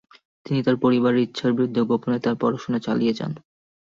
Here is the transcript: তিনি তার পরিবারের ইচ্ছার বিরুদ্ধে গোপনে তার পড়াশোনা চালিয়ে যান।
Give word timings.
তিনি 0.45 0.59
তার 0.63 0.77
পরিবারের 0.83 1.25
ইচ্ছার 1.25 1.51
বিরুদ্ধে 1.53 1.81
গোপনে 1.89 2.17
তার 2.19 2.35
পড়াশোনা 2.41 2.79
চালিয়ে 2.79 3.13
যান। 3.13 3.31